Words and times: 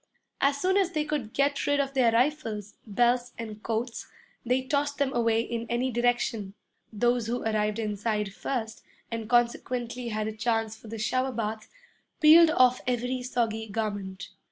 As 0.41 0.57
soon 0.59 0.77
as 0.77 0.93
they 0.93 1.05
could 1.05 1.31
get 1.31 1.67
rid 1.67 1.79
of 1.79 1.93
their 1.93 2.11
rifles, 2.11 2.73
belts, 2.87 3.33
and 3.37 3.61
coats, 3.61 4.07
they 4.43 4.63
tossed 4.63 4.97
them 4.97 5.13
away 5.13 5.41
in 5.41 5.67
any 5.69 5.91
direction. 5.91 6.55
Those 6.91 7.27
who 7.27 7.43
arrived 7.43 7.77
inside 7.77 8.33
first, 8.33 8.81
and 9.11 9.29
consequently 9.29 10.07
had 10.07 10.27
a 10.27 10.31
chance 10.35 10.75
for 10.75 10.87
the 10.87 10.97
shower 10.97 11.31
bath, 11.31 11.69
peeled 12.19 12.49
off 12.49 12.81
every 12.87 13.21
soggy 13.21 13.67
garment. 13.69 14.29